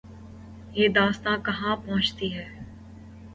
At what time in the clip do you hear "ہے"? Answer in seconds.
2.35-2.47